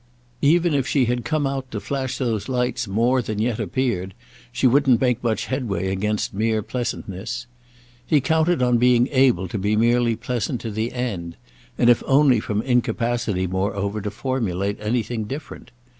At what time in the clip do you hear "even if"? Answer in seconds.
0.41-0.87